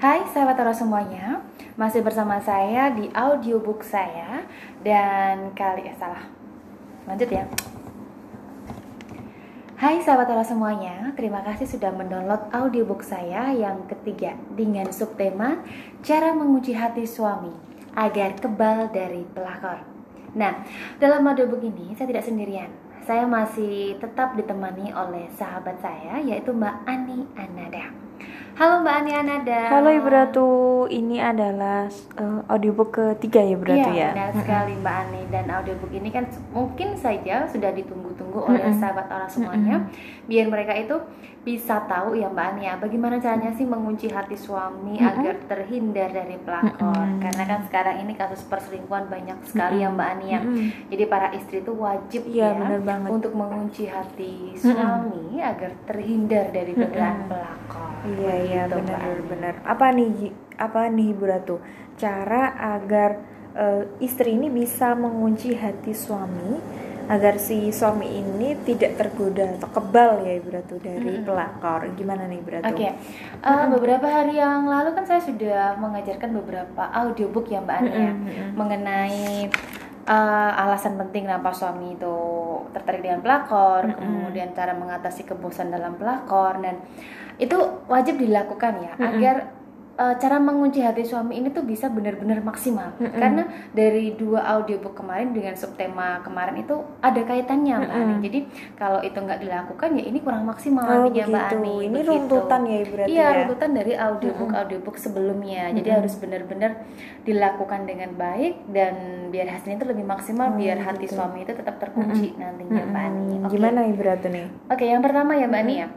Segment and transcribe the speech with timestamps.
[0.00, 1.44] Hai sahabat Toro semuanya,
[1.76, 4.48] masih bersama saya di audiobook saya
[4.80, 6.24] dan kali eh salah.
[7.04, 7.44] Lanjut ya.
[9.76, 15.60] Hai sahabat Toro semuanya, terima kasih sudah mendownload audiobook saya yang ketiga dengan subtema
[16.00, 17.52] Cara Menguji Hati Suami
[17.92, 19.84] agar kebal dari pelakor.
[20.32, 20.64] Nah,
[20.96, 22.72] dalam audiobook ini saya tidak sendirian.
[23.04, 28.09] Saya masih tetap ditemani oleh sahabat saya yaitu Mbak Ani Anada.
[28.60, 29.60] Halo Mbak Ani Anada.
[29.72, 30.48] Halo Ibu Ratu,
[30.92, 31.88] ini adalah
[32.20, 34.10] uh, audiobook ketiga ya berarti Iya, ya?
[34.12, 37.72] benar sekali Mbak Ani dan audiobook ini kan mungkin saja sudah
[38.30, 38.78] ditunggu-tunggu oleh Mm-mm.
[38.78, 39.76] sahabat orang semuanya
[40.24, 40.96] biar mereka itu
[41.40, 45.08] bisa tahu ya Mbak Ani ya bagaimana caranya sih mengunci hati suami Mm-mm.
[45.10, 47.18] agar terhindar dari pelakor Mm-mm.
[47.18, 50.66] karena kan sekarang ini kasus perselingkuhan banyak sekali ya Mbak Ani ya Mm-mm.
[50.88, 53.08] jadi para istri itu wajib Iya, ya benar banget.
[53.10, 57.30] untuk mengunci hati suami agar terhindar dari godaan Mm-mm.
[57.30, 59.28] pelakor Iya iya Begitu, Mbak benar Ani.
[59.28, 59.54] benar.
[59.62, 60.10] Apa nih
[60.56, 61.56] apa nih Ibu Ratu?
[61.96, 63.10] Cara agar
[63.52, 66.79] eh, istri ini bisa mengunci hati suami
[67.10, 71.26] agar si suami ini tidak tergoda atau kebal ya Ibu Ratu dari Mm-mm.
[71.26, 71.82] pelakor.
[71.98, 72.70] Gimana nih Ibu Ratu?
[72.70, 72.88] Oke,
[73.42, 77.98] eh, beberapa hari yang lalu kan saya sudah mengajarkan beberapa audiobook ya Mbak Ani ya
[78.14, 78.48] Mm-mm, mm-mm.
[78.54, 79.50] mengenai
[80.06, 82.16] eh, alasan penting kenapa suami itu
[82.70, 83.98] tertarik dengan pelakor, Mm-mm.
[83.98, 86.78] kemudian cara mengatasi kebosan dalam pelakor dan
[87.42, 87.58] itu
[87.90, 89.08] wajib dilakukan ya Mm-mm.
[89.18, 89.36] agar
[90.00, 93.12] eh, cara mengunci hati suami ini tuh bisa benar-benar maksimal Mm-mm.
[93.12, 98.04] karena dari dua audiobook kemarin dengan subtema kemarin itu ada kaitannya Mbak Ani.
[98.08, 98.20] Mm-mm.
[98.24, 98.38] Jadi
[98.74, 101.44] kalau itu nggak dilakukan ya ini kurang maksimal Oh nantinya Mbak.
[101.52, 101.74] Ani.
[101.82, 102.08] Ini Begitu.
[102.10, 103.30] runtutan ya Ratu Iya, ya?
[103.44, 105.62] runtutan dari audiobook audiobook sebelumnya.
[105.70, 105.98] Jadi Mm-mm.
[106.00, 106.70] harus benar-benar
[107.20, 108.94] dilakukan dengan baik dan
[109.28, 111.14] biar hasilnya itu lebih maksimal, Oh, biar hati gitu.
[111.14, 113.34] suami itu tetap terkunci nantinya Mbak Ani.
[113.44, 113.52] Oke.
[113.52, 114.46] Gimana Ibu Ratu nih?
[114.66, 115.88] Oke, yang pertama ya Mbak Ani ya.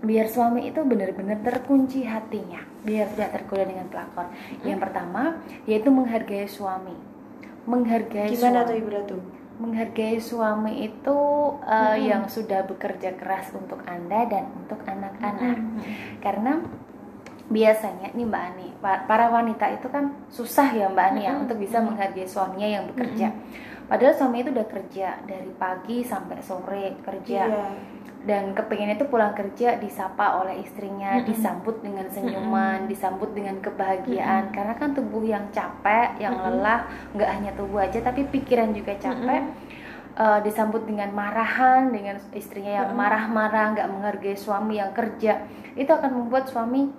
[0.00, 4.32] Biar suami itu benar-benar terkunci hatinya, biar tidak tergoda dengan pelakor.
[4.62, 5.22] Yang pertama
[5.64, 6.96] yaitu menghargai suami.
[7.64, 9.16] Menghargai Gimana suami tuh Ibu Ratu?
[9.60, 11.18] menghargai suami itu
[11.60, 15.60] uh, yang sudah bekerja keras untuk anda dan untuk anak-anak
[16.16, 16.64] karena
[17.44, 21.44] biasanya nih mbak Ani pa- para wanita itu kan susah ya mbak Ani ya Mm-mm.
[21.44, 23.36] untuk bisa menghargai suaminya yang bekerja
[23.84, 27.64] padahal suami itu udah kerja dari pagi sampai sore kerja Iya.
[28.20, 31.28] Dan kepengen itu pulang kerja disapa oleh istrinya, Mm-mm.
[31.32, 34.52] disambut dengan senyuman, disambut dengan kebahagiaan.
[34.52, 36.60] Karena kan tubuh yang capek, yang Mm-mm.
[36.60, 36.84] lelah,
[37.16, 39.42] nggak hanya tubuh aja, tapi pikiran juga capek.
[40.20, 45.48] Eh, disambut dengan marahan, dengan istrinya yang marah-marah, nggak menghargai suami yang kerja,
[45.78, 46.92] itu akan membuat suami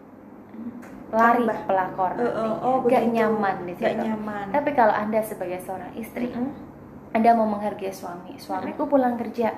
[1.12, 2.58] lari pelakor, oh, nantinya.
[2.64, 3.14] oh, begitu.
[3.20, 4.00] nyaman di situ.
[4.00, 4.46] nyaman.
[4.56, 6.71] Tapi kalau anda sebagai seorang istri, Mm-mm.
[7.12, 9.52] Anda mau menghargai suami, suamiku pulang kerja,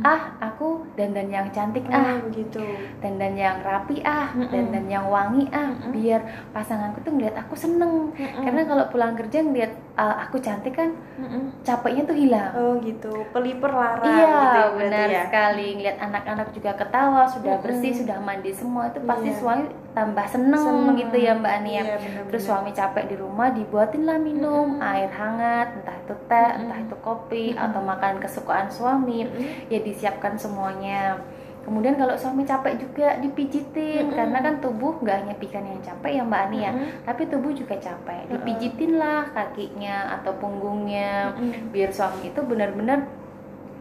[0.00, 2.64] ah aku dandan yang cantik Oh, ah begitu.
[3.04, 4.32] dandan yang rapi ah.
[4.32, 5.68] Dandan yang wangi ah.
[5.92, 6.24] Biar
[6.56, 8.08] pasanganku tuh ngeliat aku seneng.
[8.16, 11.62] Karena kalau pulang kerja ngeliat uh, aku cantik kan Mm-mm.
[11.62, 15.22] capeknya tuh hilang Oh gitu, peliper larang iya gitu ya, berarti benar ya.
[15.24, 17.64] sekali ngeliat anak-anak juga ketawa sudah Mm-mm.
[17.64, 19.38] bersih sudah mandi semua itu pasti Iya.
[19.38, 20.96] suami tambah seneng, Seneng.
[20.98, 24.82] gitu ya mbak Ani ya Iya, terus suami capek di rumah dibuatinlah minum Mm-mm.
[24.84, 26.60] air hangat entah itu teh Mm-mm.
[26.60, 27.64] entah itu kopi Mm-mm.
[27.64, 29.70] atau makan kesukaan suami Mm-mm.
[29.70, 31.22] ya disiapkan semuanya
[31.64, 34.16] kemudian kalau suami capek juga dipijitin Mm-mm.
[34.16, 36.88] karena kan tubuh nggak hanya pikan yang capek ya mbak Ani ya Mm-mm.
[37.08, 41.72] tapi tubuh juga capek dipijitin lah kakinya atau punggungnya Mm-mm.
[41.72, 43.23] biar suami itu benar-benar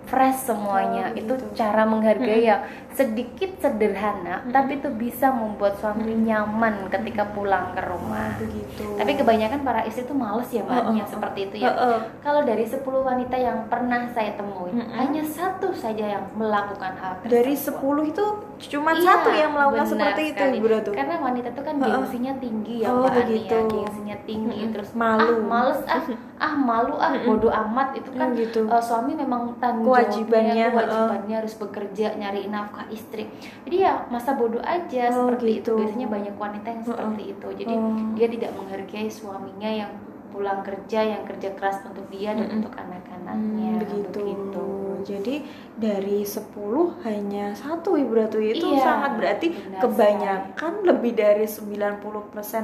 [0.06, 4.52] fresh semuanya Oh, itu cara menghargai yang sedikit sederhana Mm-mm.
[4.52, 8.86] tapi itu bisa membuat suami nyaman ketika pulang ke rumah begitu.
[8.94, 11.12] tapi kebanyakan para istri tuh males ya mbak Oh, oh, yang oh.
[11.12, 11.98] seperti itu ya Heeh.
[12.20, 14.94] kalau dari 10 wanita yang pernah saya temuin, Mm-mm.
[14.94, 17.32] hanya satu saja yang melakukan hal tersebut.
[17.32, 17.74] dari 10
[18.06, 18.26] itu
[18.66, 20.56] cuma Iya, satu yang melakukan seperti itu sekali.
[20.58, 20.90] Ibu Ratu.
[20.92, 23.56] Karena wanita itu kan gengsinya tinggi ya, Oh, Mbak Ani begitu.
[23.56, 23.68] ya.
[23.68, 24.74] Gengsinya tinggi Mm-mm.
[24.74, 25.24] terus Malu.
[25.26, 26.04] ah males ah,
[26.38, 28.62] ah malu ah, bodoh amat itu kan Hmm, gitu.
[28.66, 33.28] eh, suami memang tanggung Kewajibannya, kewajibannya harus bekerja nyari nafkah istri.
[33.64, 35.74] Jadi ya masa bodoh aja Oh, seperti gitu.
[35.74, 35.82] itu.
[35.82, 37.48] Biasanya banyak wanita yang seperti itu.
[37.56, 37.92] Jadi Oh.
[38.14, 39.92] dia tidak menghargai suaminya yang
[40.30, 42.58] pulang kerja yang kerja keras untuk dia dan Mm-mm.
[42.60, 44.18] untuk anak-anaknya Hmm, begitu.
[44.18, 44.66] begitu.
[45.04, 45.36] Jadi
[45.74, 52.00] dari 10 hanya satu Ibu Ratu itu Iya, sangat berarti benar kebanyakan lebih dari 90%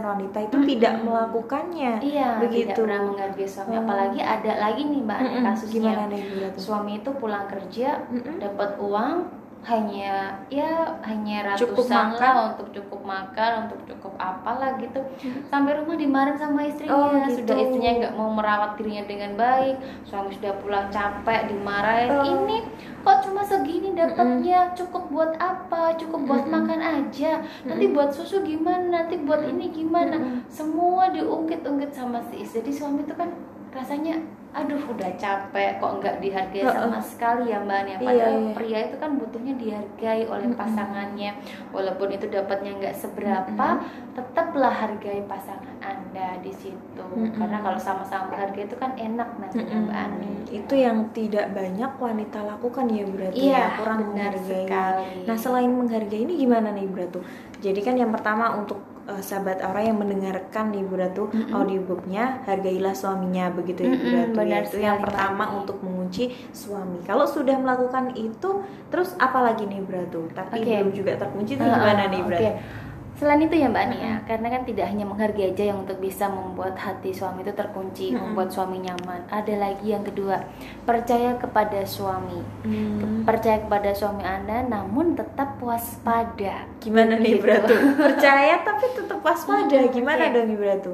[0.02, 0.70] wanita itu Mm-mm.
[0.72, 1.94] tidak melakukannya.
[2.02, 2.72] Iya, Begitu.
[2.74, 3.02] tidak pernah
[3.46, 3.74] suami.
[3.76, 3.82] Oh.
[3.86, 5.44] Apalagi ada lagi nih mbak Mm-mm.
[5.46, 5.74] kasusnya.
[5.76, 6.58] Gimana nih Ibu Ratu?
[6.60, 8.36] Suami itu pulang kerja Mm-mm.
[8.40, 9.16] dapat uang
[9.60, 12.20] hanya ya hanya Cukup ratusan makan.
[12.24, 15.04] lah untuk cukup makan untuk cukup apalah gitu.
[15.52, 16.96] Sampai rumah dimarahin sama istrinya.
[16.96, 17.44] Oh, gitu.
[17.44, 19.76] sudah istrinya nggak mau merawat dirinya dengan baik.
[20.08, 22.10] Suami sudah pulang capek dimarahin.
[22.10, 22.24] Oh.
[22.24, 22.64] ini
[23.04, 24.72] kok cuma segini dapatnya?
[24.74, 25.94] Cukup buat apa?
[26.00, 27.44] Cukup buat makan aja.
[27.68, 29.04] Nanti buat susu gimana?
[29.04, 30.40] Nanti buat ini gimana?
[30.48, 32.64] Semua diungkit-ungkit sama si istri.
[32.64, 33.32] Jadi suami itu kan
[33.70, 34.18] rasanya
[34.50, 36.74] aduh udah capek kok nggak dihargai Heeh.
[36.74, 38.54] sama sekali ya mbak Nia Iya, padahal iya.
[38.58, 41.32] pria itu kan butuhnya dihargai oleh pasangannya
[41.70, 43.68] walaupun itu dapatnya nggak seberapa
[44.12, 49.98] tetaplah hargai pasangan anda di situ karena kalau sama-sama hargai itu kan enak nantinya mbak
[50.02, 54.66] Ani itu yang tidak banyak wanita lakukan ya berarti Iya, ya kurang benar menghargai.
[54.66, 55.06] sekali.
[55.30, 57.22] Nah selain menghargai ini gimana nih Bu Ratu?
[57.60, 62.94] Jadi kan yang pertama untuk eh, sahabat Aura yang mendengarkan nih Bu Ratu audiobooknya hargailah
[62.94, 64.36] suaminya begitu ya Bu Mm-mm, Ratu.
[64.38, 64.62] benar.
[64.64, 67.02] Itu yang pertama untuk mengunci suami.
[67.04, 68.50] Kalau sudah melakukan itu
[68.88, 70.22] terus apa lagi nih Bu Ratu?
[70.32, 70.72] Tapi Oke.
[70.72, 72.38] belum juga terkunci itu Ah, gimana nih Bu oke.
[72.38, 72.88] Ratu?
[73.20, 76.74] Selain itu ya Mbak Nia, karena kan tidak hanya menghargai aja yang untuk bisa membuat
[76.74, 79.28] hati suami itu terkunci, membuat suami nyaman.
[79.28, 80.40] Ada lagi yang kedua,
[80.82, 82.40] percaya kepada suami.
[82.64, 86.64] Hmm, Percaya kepada suami Anda namun tetap waspada.
[86.80, 87.44] gimana nih Gitu.
[87.44, 87.76] Ratu?
[88.08, 89.78] Percaya tapi tetap waspada.
[89.90, 90.34] Gimana Oke.
[90.34, 90.94] dong nih Bu Ratu?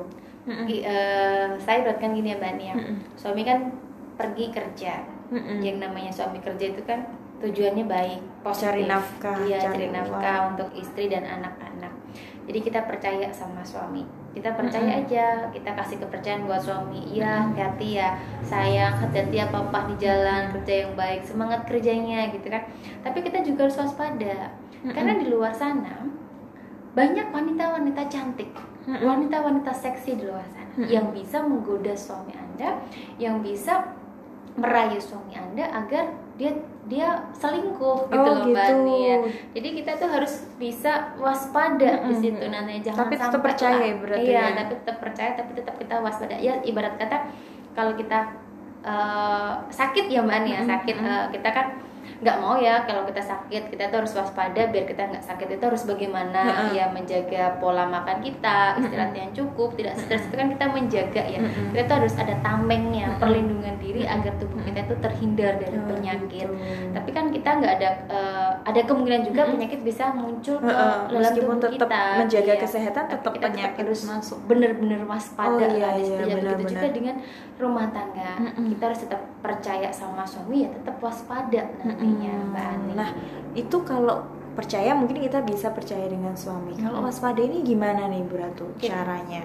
[0.66, 2.74] I- eh, saya ibaratkan gini ya Mbak Nia.
[2.74, 2.96] Mm-mm.
[3.16, 3.70] Suami kan
[4.16, 4.94] pergi kerja.
[5.30, 5.62] Mm-mm.
[5.62, 7.06] Yang namanya suami kerja itu kan
[7.36, 8.66] tujuannya baik, positif.
[8.68, 10.50] Cari nafkah, Iya, cari cari nafkah uang.
[10.54, 11.94] untuk istri dan anak-anak.
[12.46, 14.06] Jadi kita percaya sama suami.
[14.38, 17.02] Kita percaya aja, kita kasih kepercayaan buat suami.
[17.10, 22.46] Iya, hati ya, sayang, hati-hati ya papa di jalan, kerja yang baik, semangat kerjanya gitu
[22.52, 22.68] kan.
[23.02, 24.54] Tapi kita juga harus waspada.
[24.86, 26.06] Karena di luar sana
[26.94, 28.54] banyak wanita-wanita cantik,
[28.86, 32.78] wanita-wanita seksi di luar sana yang bisa menggoda suami Anda,
[33.18, 33.96] yang bisa
[34.56, 36.52] merayu suami Anda agar dia
[36.86, 38.76] dia selingkuh gitu Oh, loh Mbak gitu.
[38.84, 39.16] Nia.
[39.56, 42.20] Jadi kita tuh harus bisa waspada di Mm-mm.
[42.20, 43.98] situ nantinya jangan Tapi tetap sampai percaya lah.
[44.04, 44.54] berarti Iya, ya?
[44.54, 46.36] tapi tetap percaya tapi tetap kita waspada.
[46.38, 47.18] Ya ibarat kata
[47.72, 48.20] kalau kita
[48.84, 51.68] eh, sakit ya Mbak Nia, sakit eh, kita kan
[52.16, 55.64] nggak mau ya kalau kita sakit kita tuh harus waspada biar kita nggak sakit itu
[55.64, 56.42] harus bagaimana?
[56.72, 61.40] Ya menjaga pola makan kita istirahat yang cukup tidak stres itu kan kita menjaga ya.
[61.70, 66.48] Kita tuh harus ada tamengnya perlindungan diri agar tubuh kita itu terhindar dari Oh, penyakit.
[66.48, 66.56] Gitu.
[66.92, 71.32] tapi kan kita nggak ada eh, ada kemungkinan juga penyakit bisa muncul ke Heeh, dalam
[71.32, 72.02] tubuh tetap kita.
[72.18, 72.60] menjaga Iya.
[72.60, 73.82] kesehatan, tetap kita penyakit.
[73.82, 74.38] harus masuk.
[74.46, 76.36] bener-bener waspada Oh, iya, iya, Ya, begitu.
[76.38, 76.72] Benar-benar.
[76.72, 77.16] juga dengan
[77.56, 81.62] rumah tangga kita harus tetap percaya sama suami ya tetap waspada
[82.06, 83.10] nantinya mbak Ani Nah,
[83.58, 84.24] itu kalau
[84.54, 86.78] percaya mungkin kita bisa percaya dengan suami.
[86.80, 89.44] Kalau waspada ini gimana nih Bu Ratu caranya?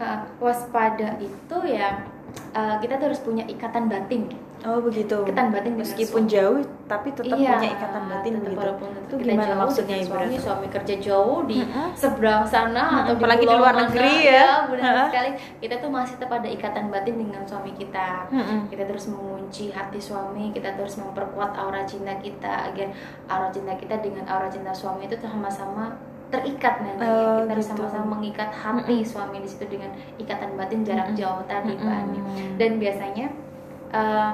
[0.00, 2.04] Uh, waspada itu ya
[2.52, 4.24] uh, kita tuh harus punya ikatan batin
[4.64, 5.20] Oh begitu.
[5.22, 8.56] Ikatan batin meskipun jauh tapi tetap Iya, punya ikatan batin begitu.
[8.58, 11.88] walaupun Itu kita gimana jauh maksudnya Ibu suami suami kerja jauh di Mm-mm.
[11.92, 14.46] seberang sana atau Mm-mm, apalagi di pulau luar negeri ya.
[14.66, 15.04] benar Ha-ha.
[15.06, 15.30] sekali
[15.60, 18.58] kita tuh masih tetap ada ikatan batin dengan suami kita Mm-mm.
[18.66, 22.88] kita terus mengunci hati suami kita terus memperkuat aura cinta kita agar
[23.28, 25.94] aura cinta kita dengan aura cinta suami itu sama-sama
[26.26, 27.78] terikat nanti Oh, kita harus gitu.
[27.78, 32.18] sama-sama mengikat hati suami di situ dengan ikatan batin jarak jauh tadi Mbak Ani.
[32.56, 33.26] dan biasanya
[33.90, 34.32] eh,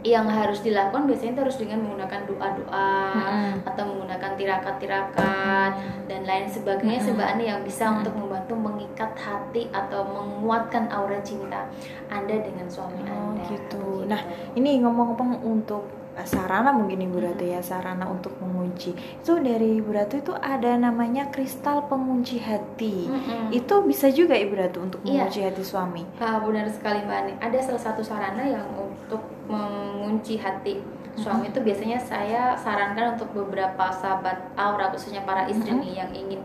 [0.00, 3.52] yang harus dilakukan biasanya itu harus dengan menggunakan doa-doa Mm-mm.
[3.68, 5.72] atau menggunakan tirakat-tirakat
[6.08, 11.68] dan lain sebagainya sebagainya yang bisa untuk membantu mengikat hati atau menguatkan aura cinta
[12.08, 13.44] Anda dengan suami Oh Anda.
[13.46, 14.08] gitu.
[14.08, 14.24] Nah,
[14.56, 18.92] ini ngomong-ngomong untuk uh, sarana mungkin Ibu Ratu ya, sarana untuk mengunci.
[18.92, 23.06] Itu dari Ibu Ratu itu ada namanya kristal pengunci hati.
[23.06, 23.52] Mm-mm.
[23.52, 25.26] Itu bisa juga Ibu Ratu untuk Iya.
[25.26, 26.02] mengunci hati suami.
[26.18, 27.32] Ah, benar sekali Mbak Ani.
[27.38, 30.78] Ada salah satu sarana yang untuk mengunci hati
[31.18, 36.40] suami itu biasanya saya sarankan untuk beberapa sahabat aura khususnya para istri nih yang ingin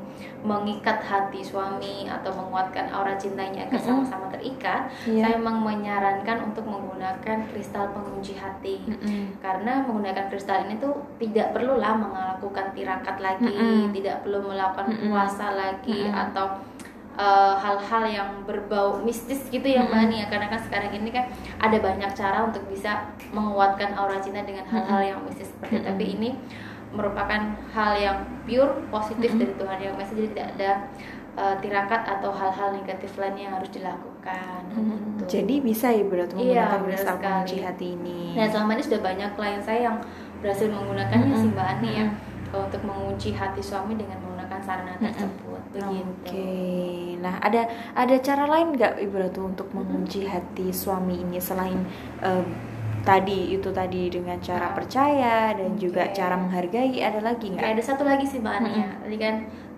[0.46, 4.94] mengikat hati suami atau menguatkan aura cintanya agar sama-sama terikat.
[5.10, 5.26] Iya.
[5.26, 8.86] Saya memang menyarankan untuk menggunakan kristal pengunci hati.
[8.86, 9.42] Mm-mm.
[9.42, 13.90] Karena menggunakan kristal ini tuh tidak perlulah melakukan tirakat lagi, Mm-mm.
[13.98, 15.10] tidak perlu melakukan Mm-mm.
[15.10, 16.24] puasa lagi Mm-mm.
[16.30, 16.46] atau
[17.16, 21.26] eh, hal-hal yang berbau mistis gitu ya Mbak Ani ya karena kan sekarang ini kan
[21.60, 25.88] ada banyak cara untuk bisa menguatkan aura cinta dengan hal-hal yang mistis seperti itu.
[25.88, 26.30] tapi ini
[26.96, 27.42] merupakan
[27.76, 28.18] hal yang
[28.48, 30.72] pure positif dari Tuhan yang Maha jadi tidak ada
[31.36, 34.62] eh, tirakat atau hal-hal negatif lain yang harus dilakukan.
[34.72, 35.24] Gitu.
[35.28, 38.40] Jadi bisa Ibu Ratu Iya, menggunakan pengunci hati ini.
[38.40, 39.98] Nah selama ini sudah banyak klien saya yang
[40.40, 45.62] berhasil menggunakannya sih Mbak Ani ya kalau untuk mengunci hati suami dengan menggunakan sarana tersebut
[45.74, 46.14] begitu.
[46.22, 46.54] Oke,
[47.20, 51.82] nah ada ada cara lain nggak Ibu Ratu untuk mengunci hati suami ini selain
[52.22, 52.46] eh,
[53.06, 56.18] tadi itu tadi dengan cara percaya dan juga Oke.
[56.18, 57.78] cara menghargai ada lagi nggak?
[57.78, 58.90] ada satu lagi sih Mbak Ania.
[59.06, 59.36] Tadi kan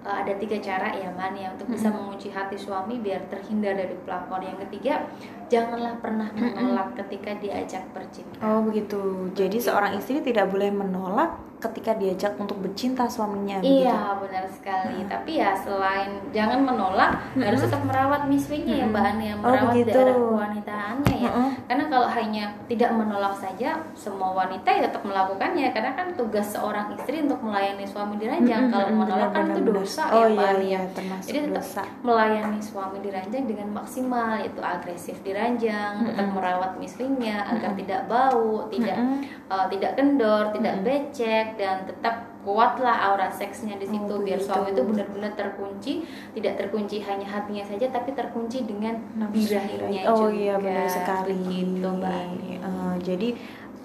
[0.07, 3.95] uh, ada tiga cara ya Mbak Ania untuk bisa mengunci hati suami biar terhindar dari
[4.07, 4.39] pelakor.
[4.39, 5.03] Yang ketiga,
[5.51, 8.39] janganlah pernah menolak ketika diajak bercinta.
[8.39, 9.27] Oh begitu.
[9.35, 13.57] Jadi seorang istri tidak boleh menolak ketika diajak untuk bercinta suaminya.
[13.57, 13.83] begitu?
[13.83, 14.97] Iya benar sekali.
[15.03, 19.89] Tapi ya selain jangan menolak, harus tetap merawat miswinya ya Mbak Ania, Oh, merawat begitu.
[19.91, 21.29] daerah kewanitaannya ya.
[21.29, 21.49] Mm-mm.
[21.65, 25.67] Karena kalau hanya tidak menolak saja, semua wanita ya tetap melakukannya.
[25.71, 28.61] Karena kan tugas seorang istri untuk melayani suami diranjang.
[28.63, 30.67] Mm-mm, Kalau menolak kan itu dosa Oh ya Mbak iya Ania.
[30.67, 31.83] iya termasuk Jadi tetap dosa.
[32.01, 38.95] melayani suami diranjang dengan maksimal yaitu agresif diranjang, tetap merawat miswinya agar tidak bau, tidak
[38.95, 39.21] Mm-mm.
[39.47, 44.49] uh, tidak kendor, tidak becek dan tetap kuatlah aura seksnya di situ Oh, biar begitu.
[44.49, 45.91] suami itu benar-benar terkunci,
[46.33, 48.99] tidak terkunci hanya hatinya saja tapi terkunci dengan
[49.29, 50.35] birahinya Oh juga.
[50.35, 51.35] iya benar sekali.
[51.37, 52.15] Begitu, Mbak.
[52.57, 53.29] Eh, jadi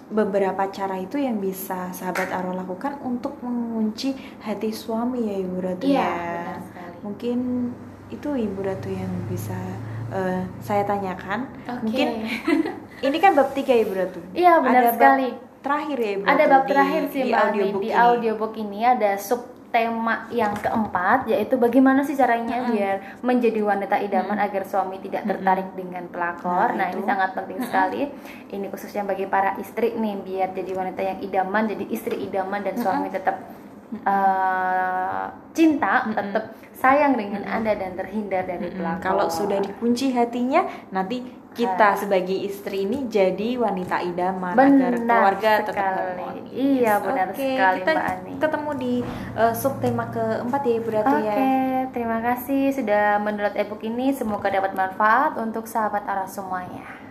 [0.08, 5.84] beberapa cara itu yang bisa sahabat Aro lakukan untuk mengunci hati suami ya Ibu Ratu
[5.84, 6.10] Iya, ya.
[6.12, 6.96] benar sekali.
[7.00, 7.38] Mungkin
[8.08, 9.56] itu Ibu Ratu yang bisa
[10.08, 11.48] eh, saya tanyakan.
[11.66, 11.80] Oke.
[11.82, 12.08] Mungkin
[13.08, 14.20] ini kan bab tiga Ibu Ratu.
[14.32, 15.28] Iya, benar Ada bab sekali.
[15.62, 17.96] Terakhir ya Ibu ada bab di- terakhir sih di Mbak audiobook di ini.
[17.96, 19.40] audiobook ini ada sub
[19.72, 25.72] tema yang keempat yaitu bagaimana sih caranya biar menjadi wanita idaman agar suami tidak tertarik
[25.72, 26.76] dengan pelakor.
[26.76, 28.04] Nah, Nah, ini sangat penting sekali.
[28.50, 32.76] Ini khususnya bagi para istri nih biar jadi wanita yang idaman, jadi istri idaman dan
[32.76, 33.40] suami tetap
[33.94, 39.02] eh, cinta, tetap sayang dengan Anda dan terhindar dari Mm, pelakor.
[39.04, 41.22] Kalau sudah dikunci hatinya, nanti
[41.52, 45.04] kita sebagai istri ini jadi wanita idaman agar Benar
[45.36, 46.00] keluarga tetap sekali.
[46.24, 46.48] harmonis.
[46.48, 48.32] Iya, benar Oke, sekali, kita Mbak Ani.
[48.40, 48.94] ketemu di
[49.36, 51.84] eh, subtema keempat ya Ibu Ratu Oke, ya.
[51.92, 54.06] terima kasih sudah mendownload ebook ini.
[54.10, 57.01] Semoga dapat manfaat untuk sahabat arah semuanya.